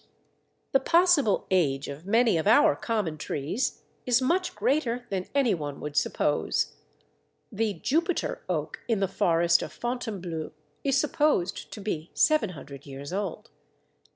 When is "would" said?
5.79-5.95